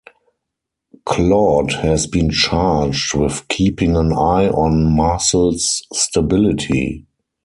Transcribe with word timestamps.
Claude 1.05 1.73
has 1.73 2.07
been 2.07 2.31
charged 2.31 3.13
with 3.13 3.47
keeping 3.49 3.95
an 3.95 4.11
eye 4.11 4.49
on 4.49 4.83
Marcel's 4.95 5.83
stability. 5.93 7.05